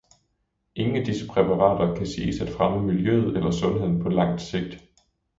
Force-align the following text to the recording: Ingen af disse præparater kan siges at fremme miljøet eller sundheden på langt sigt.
Ingen 0.75 0.95
af 0.97 1.05
disse 1.05 1.27
præparater 1.27 1.95
kan 1.95 2.05
siges 2.07 2.41
at 2.41 2.49
fremme 2.49 2.87
miljøet 2.87 3.37
eller 3.37 3.51
sundheden 3.51 4.03
på 4.03 4.09
langt 4.09 4.41
sigt. 4.41 4.77